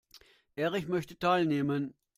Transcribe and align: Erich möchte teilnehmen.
Erich 0.55 0.87
möchte 0.87 1.15
teilnehmen. 1.19 1.93